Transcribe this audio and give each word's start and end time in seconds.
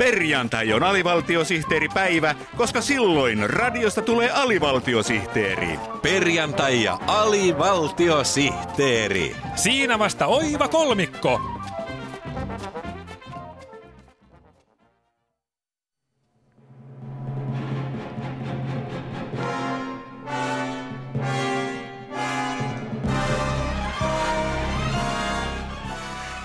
Perjantai 0.00 0.72
on 0.72 0.82
alivaltiosihteeripäivä, 0.82 2.34
koska 2.56 2.80
silloin 2.80 3.50
radiosta 3.50 4.02
tulee 4.02 4.30
alivaltiosihteeri. 4.30 5.78
Perjantai 6.02 6.84
ja 6.84 6.98
alivaltiosihteeri. 7.06 9.36
Siinä 9.56 9.98
vasta 9.98 10.26
oiva 10.26 10.68
kolmikko. 10.68 11.40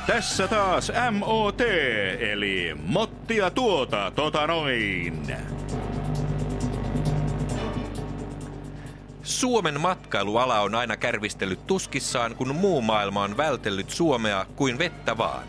Tässä 0.07 0.47
taas 0.47 0.91
MOT, 1.11 1.61
eli 2.19 2.75
mottia 2.85 3.49
tuota, 3.51 4.11
tota 4.15 4.47
noin. 4.47 5.35
Suomen 9.23 9.81
matkailuala 9.81 10.59
on 10.59 10.75
aina 10.75 10.97
kärvistellyt 10.97 11.67
tuskissaan, 11.67 12.35
kun 12.35 12.55
muu 12.55 12.81
maailma 12.81 13.23
on 13.23 13.37
vältellyt 13.37 13.89
Suomea 13.89 14.45
kuin 14.55 14.77
vettä 14.77 15.17
vaan. 15.17 15.43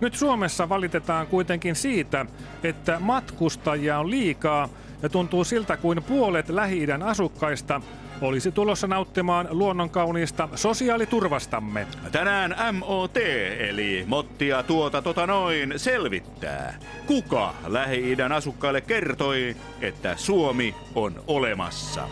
Nyt 0.00 0.14
Suomessa 0.14 0.68
valitetaan 0.68 1.26
kuitenkin 1.26 1.76
siitä, 1.76 2.26
että 2.62 2.98
matkustajia 3.00 3.98
on 3.98 4.10
liikaa 4.10 4.68
ja 5.02 5.08
tuntuu 5.08 5.44
siltä 5.44 5.76
kuin 5.76 6.02
puolet 6.02 6.48
lähi 6.48 6.86
asukkaista 7.04 7.80
olisi 8.20 8.52
tulossa 8.52 8.86
nauttimaan 8.86 9.48
luonnonkauniista 9.50 10.48
sosiaaliturvastamme. 10.54 11.86
Tänään 12.12 12.56
MOT, 12.78 13.16
eli 13.58 14.04
Mottia 14.06 14.62
tuota 14.62 15.02
tota 15.02 15.26
noin, 15.26 15.72
selvittää. 15.76 16.74
Kuka 17.06 17.54
Lähi-idän 17.66 18.32
asukkaille 18.32 18.80
kertoi, 18.80 19.56
että 19.80 20.16
Suomi 20.16 20.74
on 20.94 21.24
olemassa? 21.26 22.08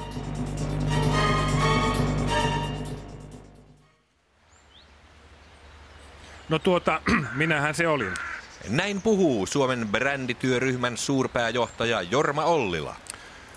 No 6.49 6.59
tuota, 6.59 7.01
minähän 7.35 7.75
se 7.75 7.89
olin. 7.89 8.30
Näin 8.69 9.03
puhuu 9.03 9.47
Suomen 9.47 9.89
brändityöryhmän 9.89 10.97
suurpääjohtaja 10.97 12.03
Jorma 12.03 12.45
Ollila. 12.45 12.97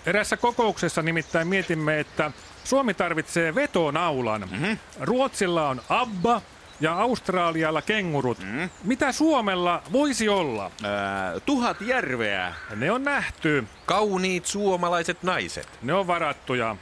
Erässä 0.06 0.38
kokouksessa 0.38 1.02
nimittäin 1.02 1.48
mietimme, 1.48 2.00
että 2.00 2.32
Suomi 2.64 2.94
tarvitsee 2.94 3.56
vetonaulan. 3.56 4.42
Mm-hmm. 4.52 4.78
Ruotsilla 5.00 5.70
on 5.70 5.81
ABBA 5.90 6.42
ja 6.80 6.94
Australialla 6.94 7.81
kengurut. 7.81 8.40
Mm-hmm. 8.40 8.70
Mitä 8.84 9.12
Suomella 9.12 9.84
voisi 9.92 10.30
olla? 10.30 10.72
Ää, 10.84 11.40
tuhat 11.40 11.81
järveä. 11.81 12.54
Ne 12.76 12.92
on 12.92 13.04
nähty. 13.04 13.64
Kauniit 13.86 14.46
suomalaiset 14.46 15.24
naiset. 15.24 15.68
Ne 15.81 15.94
on 15.94 16.08
varattuja. 16.08 16.68
Ää, 16.68 16.78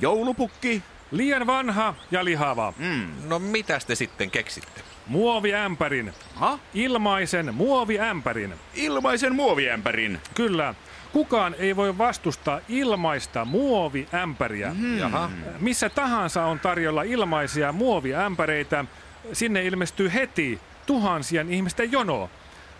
joulupukki. 0.00 0.82
Liian 1.10 1.46
vanha 1.46 1.94
ja 2.10 2.24
lihava. 2.24 2.72
Mm. 2.78 3.12
No 3.28 3.38
mitä 3.38 3.78
te 3.86 3.94
sitten 3.94 4.30
keksitte? 4.30 4.80
Muoviämpärin. 5.06 6.12
Ha? 6.34 6.58
Ilmaisen 6.74 7.54
muoviämpärin. 7.54 8.54
Ilmaisen 8.74 9.34
muoviämpärin? 9.34 10.20
Kyllä. 10.34 10.74
Kukaan 11.12 11.54
ei 11.58 11.76
voi 11.76 11.98
vastustaa 11.98 12.60
ilmaista 12.68 13.44
muoviämpäriä. 13.44 14.74
Mm. 14.74 14.98
Jaha. 14.98 15.30
Missä 15.60 15.88
tahansa 15.88 16.44
on 16.44 16.60
tarjolla 16.60 17.02
ilmaisia 17.02 17.72
muoviämpäreitä, 17.72 18.84
sinne 19.32 19.64
ilmestyy 19.64 20.12
heti 20.14 20.60
tuhansien 20.86 21.52
ihmisten 21.52 21.92
jono. 21.92 22.30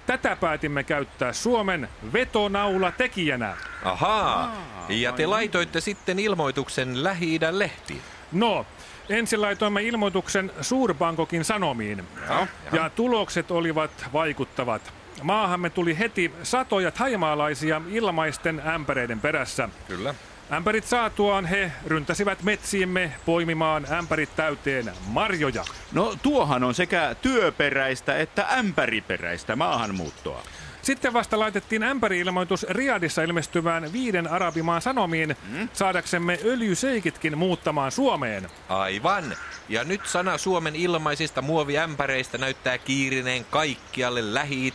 Tätä 0.06 0.36
päätimme 0.36 0.84
käyttää 0.84 1.32
Suomen 1.32 1.88
vetonaula 2.12 2.92
tekijänä. 2.92 3.54
Ahaa. 3.84 4.52
Ja 4.88 5.12
te 5.12 5.26
laitoitte 5.26 5.80
sitten 5.80 6.18
ilmoituksen 6.18 7.04
lähi 7.04 7.38
lehtiin. 7.50 8.02
No, 8.32 8.66
ensin 9.08 9.42
laitoimme 9.42 9.82
ilmoituksen 9.82 10.52
Suurbankokin 10.60 11.44
sanomiin. 11.44 12.04
Ja, 12.28 12.46
ja 12.72 12.90
tulokset 12.90 13.50
olivat 13.50 13.90
vaikuttavat. 14.12 14.92
Maahamme 15.22 15.70
tuli 15.70 15.98
heti 15.98 16.32
satoja 16.42 16.90
thaimaalaisia 16.90 17.82
ilmaisten 17.90 18.62
ämpäreiden 18.66 19.20
perässä. 19.20 19.68
Kyllä. 19.88 20.14
Ämpärit 20.52 20.84
saatuaan 20.84 21.46
he 21.46 21.72
ryntäsivät 21.86 22.42
metsiimme 22.42 23.12
poimimaan 23.24 23.92
ämpärit 23.92 24.36
täyteen 24.36 24.92
marjoja. 25.06 25.64
No 25.92 26.16
tuohan 26.22 26.64
on 26.64 26.74
sekä 26.74 27.16
työperäistä 27.22 28.18
että 28.18 28.46
ämpäriperäistä 28.58 29.56
maahanmuuttoa. 29.56 30.42
Sitten 30.82 31.12
vasta 31.12 31.38
laitettiin 31.38 31.82
ämpäri-ilmoitus 31.82 32.66
Riadissa 32.68 33.22
ilmestyvään 33.22 33.92
viiden 33.92 34.28
arabimaan 34.28 34.82
sanomiin 34.82 35.36
mm? 35.48 35.68
saadaksemme 35.72 36.38
öljyseikitkin 36.44 37.38
muuttamaan 37.38 37.92
Suomeen. 37.92 38.48
Aivan. 38.68 39.36
Ja 39.68 39.84
nyt 39.84 40.06
sana 40.06 40.38
Suomen 40.38 40.76
ilmaisista 40.76 41.42
muoviämpäreistä 41.42 42.38
näyttää 42.38 42.78
kiirineen 42.78 43.44
kaikkialle 43.44 44.34
lähi 44.34 44.74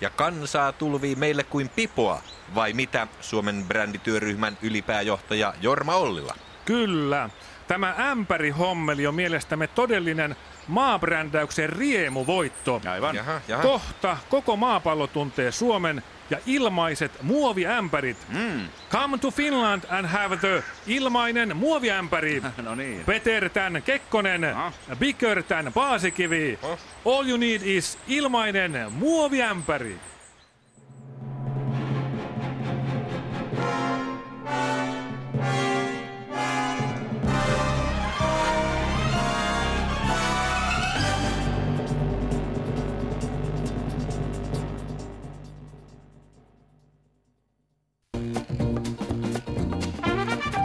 ja 0.00 0.10
kansaa 0.10 0.72
tulvii 0.72 1.14
meille 1.14 1.44
kuin 1.44 1.68
pipoa. 1.68 2.22
Vai 2.54 2.72
mitä 2.72 3.06
Suomen 3.20 3.64
brändityöryhmän 3.68 4.58
ylipääjohtaja 4.62 5.54
Jorma 5.60 5.94
Ollila? 5.94 6.34
Kyllä. 6.64 7.30
Tämä 7.68 7.94
ämpärihommeli 7.98 9.06
on 9.06 9.14
mielestämme 9.14 9.66
todellinen 9.66 10.36
maabrändäyksen 10.68 11.68
riemuvoitto. 11.68 12.80
Aivan. 12.90 13.16
Jaha, 13.16 13.40
jaha. 13.48 13.62
Kohta 13.62 14.16
koko 14.28 14.56
maapallo 14.56 15.06
tuntee 15.06 15.52
Suomen 15.52 16.02
ja 16.30 16.38
ilmaiset 16.46 17.22
muoviämpärit. 17.22 18.16
Mm. 18.28 18.68
Come 18.90 19.18
to 19.18 19.30
Finland 19.30 19.82
and 19.90 20.06
have 20.06 20.36
the 20.36 20.62
ilmainen 20.86 21.56
muoviämpäri. 21.56 22.42
no 22.62 22.74
niin. 22.74 23.04
Peter 23.04 23.48
tän 23.48 23.82
Kekkonen, 23.84 24.44
ah. 24.56 24.72
Bigger 24.98 25.42
tän 25.42 25.72
Paasikivi. 25.72 26.58
Oh. 26.62 26.78
All 27.04 27.28
you 27.28 27.36
need 27.36 27.60
is 27.64 27.98
ilmainen 28.08 28.92
muoviämpäri. 28.92 29.96